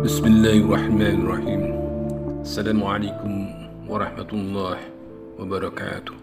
[0.00, 1.76] Bismillahirrahmanirrahim
[2.40, 3.52] Assalamualaikum
[3.84, 4.88] warahmatullahi
[5.36, 6.16] wabarakatuh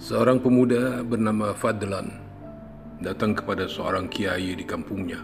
[0.00, 2.08] Seorang pemuda bernama Fadlan
[3.04, 5.20] datang kepada seorang kiai di kampungnya.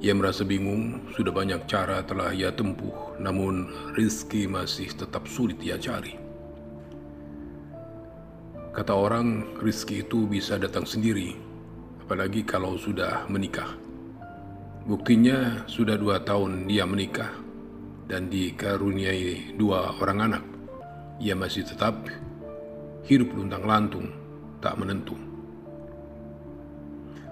[0.00, 5.76] Ia merasa bingung, sudah banyak cara telah ia tempuh, namun rizki masih tetap sulit ia
[5.76, 6.16] cari.
[8.72, 11.36] Kata orang, rizki itu bisa datang sendiri,
[12.00, 13.91] apalagi kalau sudah menikah.
[14.82, 17.30] Buktinya sudah dua tahun dia menikah
[18.10, 20.44] dan dikaruniai dua orang anak.
[21.22, 22.02] Ia masih tetap
[23.06, 24.10] hidup luntang lantung,
[24.58, 25.14] tak menentu.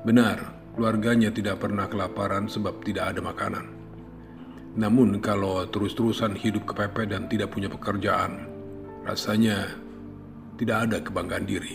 [0.07, 0.39] Benar,
[0.79, 3.67] keluarganya tidak pernah kelaparan sebab tidak ada makanan.
[4.79, 8.47] Namun kalau terus-terusan hidup kepepet dan tidak punya pekerjaan,
[9.03, 9.75] rasanya
[10.55, 11.75] tidak ada kebanggaan diri.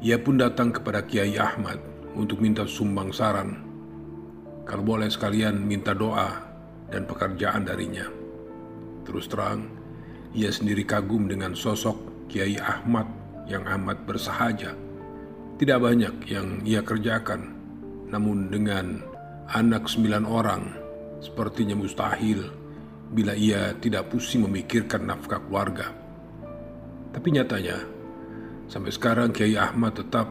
[0.00, 1.76] Ia pun datang kepada Kiai Ahmad
[2.16, 3.67] untuk minta sumbang saran.
[4.68, 6.28] Kalau boleh sekalian minta doa
[6.92, 8.04] dan pekerjaan darinya.
[9.08, 9.64] Terus terang,
[10.36, 13.08] ia sendiri kagum dengan sosok Kiai Ahmad
[13.48, 14.76] yang amat bersahaja.
[15.56, 17.56] Tidak banyak yang ia kerjakan,
[18.12, 19.00] namun dengan
[19.56, 20.62] anak sembilan orang,
[21.24, 22.44] sepertinya mustahil
[23.08, 25.88] bila ia tidak pusing memikirkan nafkah keluarga.
[27.08, 27.80] Tapi nyatanya,
[28.68, 30.28] sampai sekarang Kiai Ahmad tetap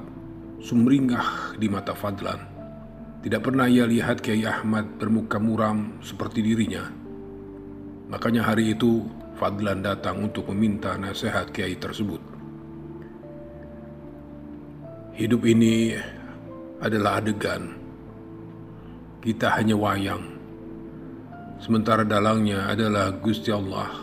[0.61, 2.56] sumringah di mata Fadlan.
[3.21, 6.85] Tidak pernah ia lihat Kiai Ahmad bermuka muram seperti dirinya.
[8.07, 9.03] Makanya hari itu
[9.37, 12.17] Fadlan datang untuk meminta nasihat kiai tersebut.
[15.13, 15.93] Hidup ini
[16.81, 17.77] adalah adegan.
[19.21, 20.25] Kita hanya wayang.
[21.61, 23.93] Sementara dalangnya adalah Gusti Allah.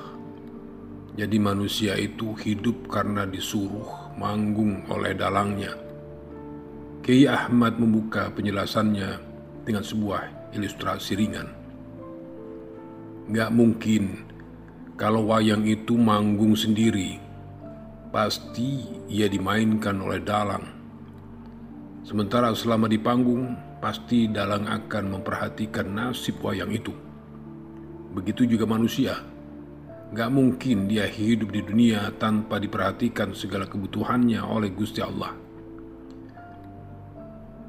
[1.18, 5.74] Jadi manusia itu hidup karena disuruh manggung oleh dalangnya.
[7.04, 9.20] Kiai Ahmad membuka penjelasannya
[9.68, 11.52] dengan sebuah ilustrasi ringan.
[13.28, 14.24] Gak mungkin
[14.96, 17.20] kalau wayang itu manggung sendiri,
[18.08, 20.64] pasti ia dimainkan oleh dalang.
[22.08, 23.52] Sementara selama di panggung,
[23.84, 26.96] pasti dalang akan memperhatikan nasib wayang itu.
[28.16, 29.20] Begitu juga manusia.
[30.08, 35.43] Gak mungkin dia hidup di dunia tanpa diperhatikan segala kebutuhannya oleh Gusti Allah.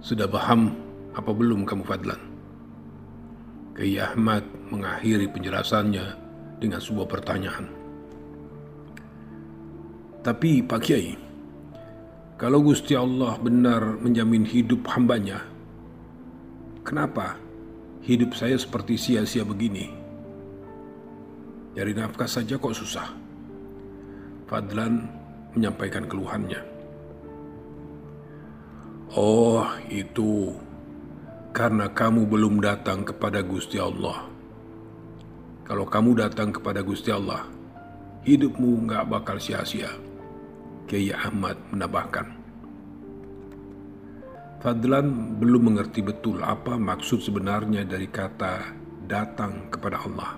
[0.06, 0.70] Sudah paham
[1.18, 2.22] apa belum kamu Fadlan?
[3.74, 6.06] Kiai Ahmad mengakhiri penjelasannya
[6.62, 7.66] dengan sebuah pertanyaan.
[10.22, 11.18] Tapi Pak Kiai,
[12.38, 15.42] kalau Gusti Allah benar menjamin hidup hambanya,
[16.86, 17.42] kenapa
[18.06, 19.90] hidup saya seperti sia-sia begini?
[21.74, 23.10] Cari nafkah saja kok susah.
[24.46, 25.10] Fadlan
[25.58, 26.75] menyampaikan keluhannya.
[29.16, 30.52] Oh, itu
[31.56, 34.28] karena kamu belum datang kepada Gusti Allah.
[35.64, 37.48] Kalau kamu datang kepada Gusti Allah,
[38.28, 39.88] hidupmu nggak bakal sia-sia.
[40.84, 42.28] Kiai Ahmad menambahkan.
[44.60, 48.76] Fadlan belum mengerti betul apa maksud sebenarnya dari kata
[49.08, 50.36] datang kepada Allah.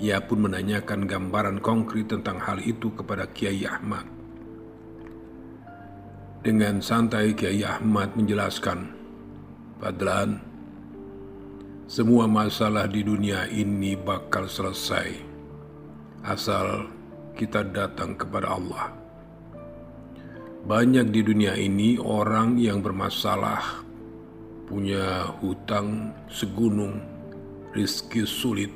[0.00, 4.21] Ia pun menanyakan gambaran konkret tentang hal itu kepada Kiai Ahmad.
[6.42, 8.90] Dengan santai Kiai Ahmad menjelaskan,
[9.78, 10.42] Fadlan,
[11.86, 15.22] semua masalah di dunia ini bakal selesai
[16.26, 16.90] asal
[17.38, 18.90] kita datang kepada Allah.
[20.66, 23.86] Banyak di dunia ini orang yang bermasalah,
[24.66, 26.98] punya hutang segunung,
[27.70, 28.74] rizki sulit,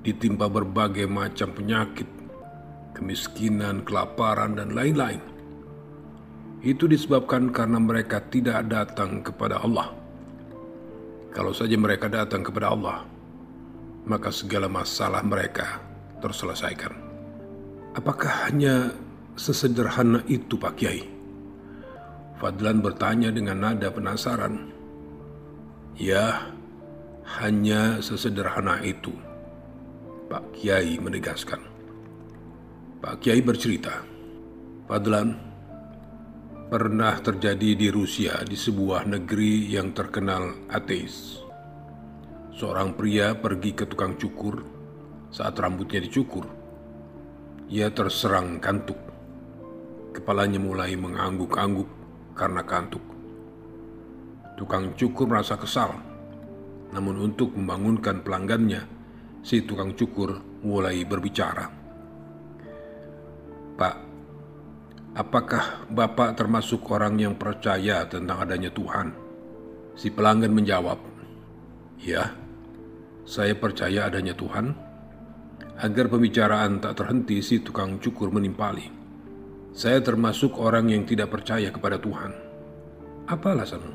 [0.00, 2.08] ditimpa berbagai macam penyakit,
[2.96, 5.33] kemiskinan, kelaparan, dan lain-lain.
[6.64, 9.92] Itu disebabkan karena mereka tidak datang kepada Allah.
[11.28, 13.04] Kalau saja mereka datang kepada Allah,
[14.08, 15.76] maka segala masalah mereka
[16.24, 16.96] terselesaikan.
[17.92, 18.96] Apakah hanya
[19.36, 21.04] sesederhana itu Pak Kiai?
[22.40, 24.72] Fadlan bertanya dengan nada penasaran.
[26.00, 26.48] Ya,
[27.44, 29.12] hanya sesederhana itu.
[30.32, 31.60] Pak Kiai menegaskan.
[33.04, 34.00] Pak Kiai bercerita,
[34.88, 35.53] Fadlan,
[36.74, 41.38] pernah terjadi di Rusia di sebuah negeri yang terkenal ateis.
[42.50, 44.58] Seorang pria pergi ke tukang cukur
[45.30, 46.42] saat rambutnya dicukur.
[47.70, 48.98] Ia terserang kantuk.
[50.18, 51.86] Kepalanya mulai mengangguk-angguk
[52.34, 53.06] karena kantuk.
[54.58, 55.94] Tukang cukur merasa kesal.
[56.90, 58.82] Namun untuk membangunkan pelanggannya,
[59.46, 61.70] si tukang cukur mulai berbicara.
[63.78, 63.94] Pak,
[65.14, 69.14] Apakah Bapak termasuk orang yang percaya tentang adanya Tuhan?
[69.94, 70.98] Si pelanggan menjawab,
[72.02, 72.34] Ya,
[73.22, 74.74] saya percaya adanya Tuhan,
[75.78, 78.90] agar pembicaraan tak terhenti si tukang cukur menimpali.
[79.70, 82.34] Saya termasuk orang yang tidak percaya kepada Tuhan.
[83.30, 83.94] Apa alasanmu?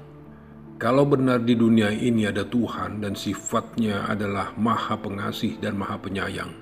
[0.80, 6.56] Kalau benar di dunia ini ada Tuhan dan sifatnya adalah maha pengasih dan maha penyayang,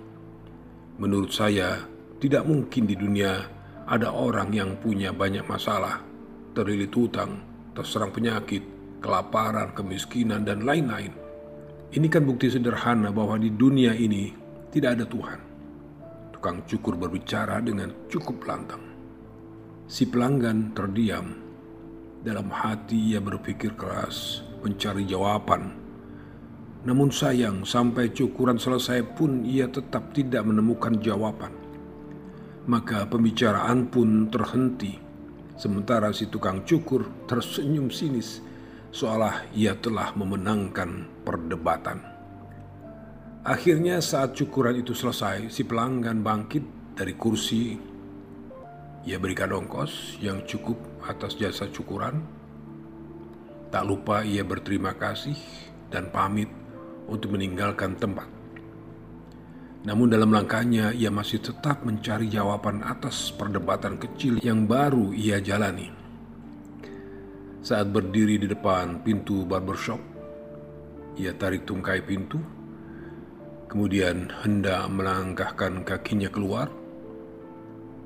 [0.97, 1.85] menurut saya
[2.17, 3.56] tidak mungkin di dunia
[3.87, 6.03] ada orang yang punya banyak masalah,
[6.51, 7.39] terlilit hutang,
[7.71, 8.59] terserang penyakit,
[8.99, 11.15] kelaparan, kemiskinan, dan lain-lain.
[11.87, 14.35] Ini kan bukti sederhana bahwa di dunia ini
[14.75, 15.39] tidak ada Tuhan.
[16.35, 18.83] Tukang cukur berbicara dengan cukup lantang.
[19.87, 21.47] Si pelanggan terdiam.
[22.27, 25.79] Dalam hati ia berpikir keras, mencari jawaban.
[26.83, 31.66] Namun sayang, sampai cukuran selesai pun ia tetap tidak menemukan jawaban.
[32.67, 34.99] Maka pembicaraan pun terhenti.
[35.55, 38.43] Sementara si tukang cukur tersenyum sinis,
[38.91, 42.03] seolah ia telah memenangkan perdebatan.
[43.47, 47.79] Akhirnya saat cukuran itu selesai, si pelanggan bangkit dari kursi.
[49.07, 50.75] Ia berikan ongkos yang cukup
[51.07, 52.19] atas jasa cukuran.
[53.71, 55.39] Tak lupa ia berterima kasih
[55.87, 56.51] dan pamit
[57.07, 58.36] untuk meninggalkan tempat.
[59.87, 65.87] Namun dalam langkahnya ia masih tetap mencari jawaban atas perdebatan kecil yang baru ia jalani.
[67.63, 70.03] Saat berdiri di depan pintu barbershop,
[71.15, 72.35] ia tarik tungkai pintu
[73.67, 76.67] kemudian hendak melangkahkan kakinya keluar.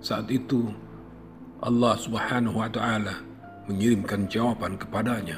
[0.01, 0.69] Saat itu
[1.61, 3.21] Allah Subhanahu wa taala
[3.69, 5.37] mengirimkan jawaban kepadanya.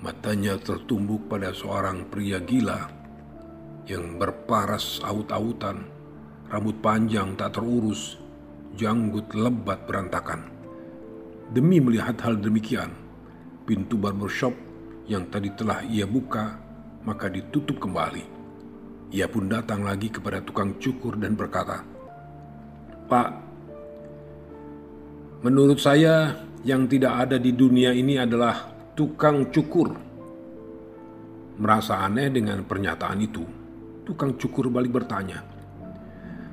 [0.00, 3.01] Matanya tertumbuk pada seorang pria gila
[3.86, 5.86] yang berparas aut-autan,
[6.52, 8.18] rambut panjang tak terurus,
[8.78, 10.48] janggut lebat berantakan.
[11.52, 12.94] Demi melihat hal demikian,
[13.68, 14.54] pintu barbershop
[15.10, 16.62] yang tadi telah ia buka
[17.02, 18.24] maka ditutup kembali.
[19.12, 21.84] Ia pun datang lagi kepada tukang cukur dan berkata,
[23.10, 23.30] "Pak,
[25.44, 29.92] menurut saya yang tidak ada di dunia ini adalah tukang cukur."
[31.60, 33.44] Merasa aneh dengan pernyataan itu,
[34.02, 35.42] tukang cukur balik bertanya,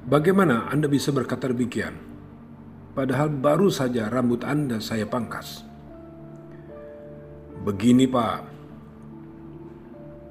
[0.05, 1.97] "Bagaimana Anda bisa berkata demikian?
[2.93, 5.65] Padahal baru saja rambut Anda saya pangkas."
[7.59, 8.39] Begini, Pak,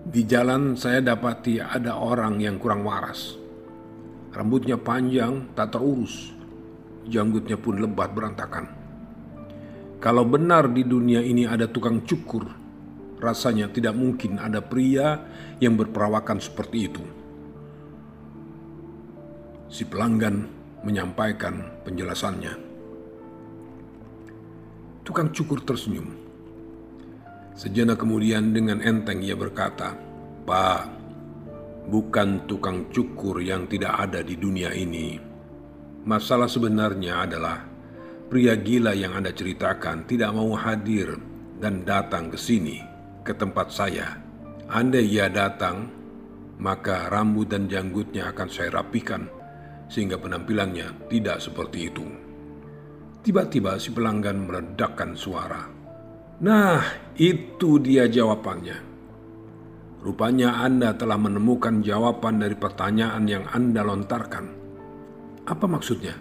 [0.08, 3.36] di jalan saya dapati ada orang yang kurang waras.
[4.32, 6.32] Rambutnya panjang, tak terurus.
[7.04, 8.64] Janggutnya pun lebat berantakan.
[9.98, 12.46] Kalau benar di dunia ini ada tukang cukur,
[13.18, 15.22] rasanya tidak mungkin ada pria
[15.58, 17.04] yang berperawakan seperti itu.
[19.68, 20.48] Si pelanggan
[20.82, 22.54] menyampaikan penjelasannya.
[25.04, 26.28] Tukang cukur tersenyum
[27.58, 29.98] Sejenak kemudian dengan enteng ia berkata,
[30.46, 30.82] Pak,
[31.90, 35.18] bukan tukang cukur yang tidak ada di dunia ini.
[36.06, 37.66] Masalah sebenarnya adalah
[38.30, 41.18] pria gila yang Anda ceritakan tidak mau hadir
[41.58, 42.78] dan datang ke sini,
[43.28, 44.16] ke tempat saya.
[44.72, 45.84] Andai ia datang,
[46.56, 49.28] maka rambut dan janggutnya akan saya rapikan
[49.92, 52.04] sehingga penampilannya tidak seperti itu.
[53.20, 55.68] Tiba-tiba si pelanggan meledakkan suara.
[56.40, 56.80] Nah,
[57.20, 58.88] itu dia jawabannya.
[59.98, 64.46] Rupanya Anda telah menemukan jawaban dari pertanyaan yang Anda lontarkan.
[65.44, 66.14] Apa maksudnya?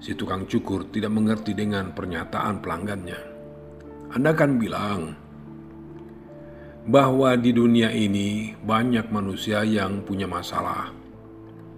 [0.00, 3.20] Si tukang cukur tidak mengerti dengan pernyataan pelanggannya.
[4.16, 5.27] Anda kan bilang
[6.88, 10.88] bahwa di dunia ini banyak manusia yang punya masalah.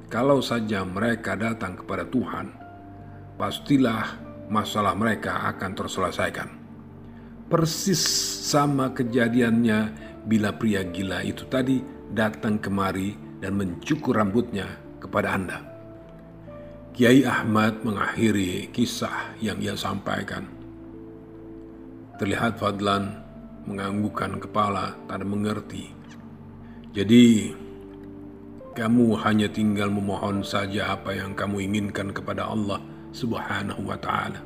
[0.06, 2.54] Kalau saja mereka datang kepada Tuhan,
[3.34, 6.48] pastilah masalah mereka akan terselesaikan.
[7.50, 7.98] Persis
[8.46, 9.90] sama kejadiannya
[10.30, 11.82] bila pria gila itu tadi
[12.14, 15.58] datang kemari dan mencukur rambutnya kepada Anda.
[16.94, 20.46] Kiai Ahmad mengakhiri kisah yang ia sampaikan.
[22.22, 23.29] Terlihat Fadlan
[23.68, 25.92] menganggukkan kepala, tak mengerti.
[26.90, 27.54] Jadi,
[28.70, 32.78] kamu hanya tinggal memohon saja apa yang kamu inginkan kepada Allah
[33.10, 34.40] Subhanahu wa Ta'ala.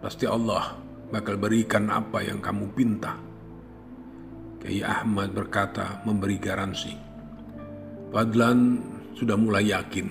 [0.00, 0.76] Pasti Allah
[1.12, 3.14] bakal berikan apa yang kamu pinta.
[4.58, 6.92] Kiai Ahmad berkata memberi garansi.
[8.10, 8.80] Fadlan
[9.12, 10.08] sudah mulai yakin,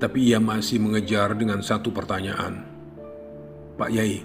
[0.00, 2.64] tapi ia masih mengejar dengan satu pertanyaan.
[3.76, 4.24] Pak Yai,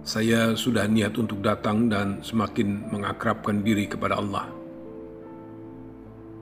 [0.00, 4.48] saya sudah niat untuk datang dan semakin mengakrabkan diri kepada Allah.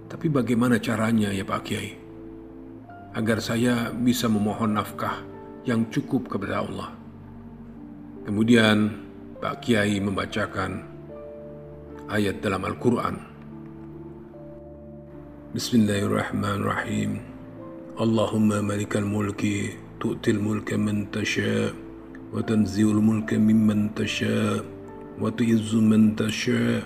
[0.09, 1.91] Tapi bagaimana caranya ya Pak Kiai?
[3.19, 5.21] Agar saya bisa memohon nafkah
[5.67, 6.95] yang cukup kepada Allah.
[8.23, 8.95] Kemudian
[9.43, 10.87] Pak Kiai membacakan
[12.09, 13.17] ayat dalam Al-Quran.
[15.53, 17.21] Bismillahirrahmanirrahim.
[17.99, 21.75] Allahumma malikal mulki tu'til mulka man tasha
[22.29, 24.65] وتنزع الملك ممن تشاء
[25.21, 26.83] وتعز من تشاء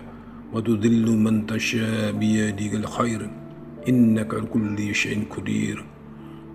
[0.52, 3.30] وتذل من تشاء بيدك الخير.
[3.88, 5.84] إنك على كل شيء قدير.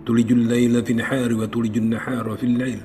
[0.06, 2.80] تلج الليل في النهار وتلج النهار في الليل.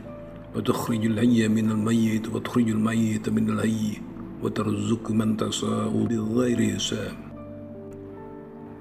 [0.55, 3.98] وتخرج الحي من الميت وتخرج الميت من الحي
[4.43, 7.15] وترزق من تشاء بغير حساب.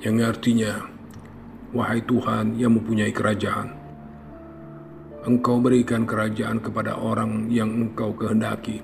[0.02, 0.72] Yang artinya
[1.70, 3.81] wahai Tuhan yang mempunyai kerajaan
[5.22, 8.82] Engkau berikan kerajaan kepada orang yang Engkau kehendaki,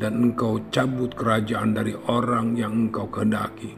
[0.00, 3.76] dan Engkau cabut kerajaan dari orang yang Engkau kehendaki.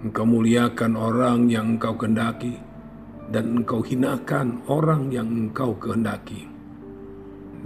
[0.00, 2.56] Engkau muliakan orang yang Engkau kehendaki,
[3.28, 6.48] dan Engkau hinakan orang yang Engkau kehendaki.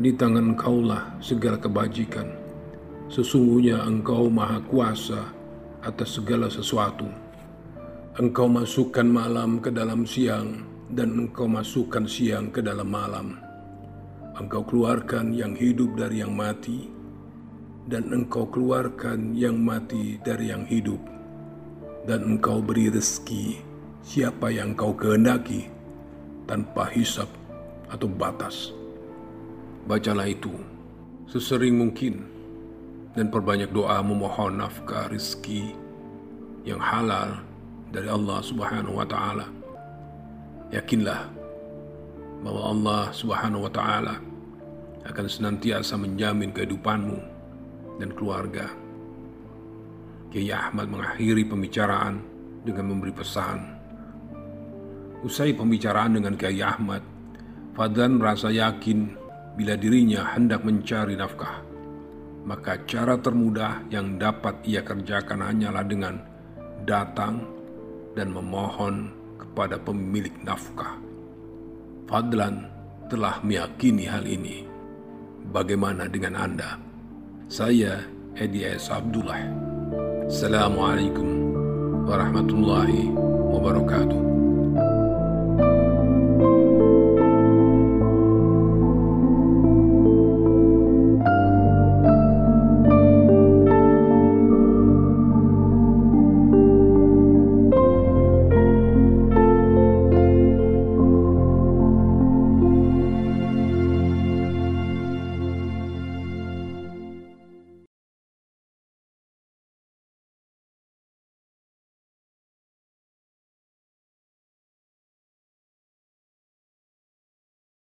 [0.03, 2.27] Di tangan Engkaulah segala kebajikan.
[3.07, 5.23] Sesungguhnya Engkau Maha Kuasa
[5.87, 7.07] atas segala sesuatu.
[8.19, 13.39] Engkau masukkan malam ke dalam siang, dan engkau masukkan siang ke dalam malam.
[14.37, 16.87] Engkau keluarkan yang hidup dari yang mati,
[17.89, 21.01] dan engkau keluarkan yang mati dari yang hidup.
[22.07, 23.59] Dan engkau beri rezeki
[24.07, 25.67] siapa yang kau kehendaki,
[26.47, 27.27] tanpa hisap
[27.91, 28.71] atau batas.
[29.91, 30.55] Bacalah itu
[31.27, 32.23] sesering mungkin,
[33.19, 35.75] dan perbanyak doa memohon nafkah rezeki
[36.63, 37.43] yang halal
[37.91, 39.66] dari Allah Subhanahu wa taala.
[40.75, 41.31] Yakinlah
[42.43, 44.17] bahwa Allah Subhanahu wa taala
[45.07, 47.19] akan senantiasa menjamin kehidupanmu
[48.03, 48.67] dan keluarga.
[50.31, 52.19] Kiai Ahmad mengakhiri pembicaraan
[52.67, 53.59] dengan memberi pesan.
[55.23, 57.01] Usai pembicaraan dengan Kiai Ahmad,
[57.77, 59.15] Fadlan merasa yakin
[59.55, 61.63] bila dirinya hendak mencari nafkah.
[62.47, 66.15] Maka cara termudah yang dapat ia kerjakan hanyalah dengan
[66.87, 67.43] datang
[68.15, 70.99] dan memohon kepada pemilik nafkah.
[72.11, 72.69] Fadlan
[73.07, 74.67] telah meyakini hal ini.
[75.53, 76.81] Bagaimana dengan Anda?
[77.47, 78.03] Saya
[78.35, 78.91] Edi S.
[78.91, 79.41] Abdullah.
[80.27, 81.29] Assalamualaikum
[82.05, 83.09] warahmatullahi
[83.55, 84.36] wabarakatuh.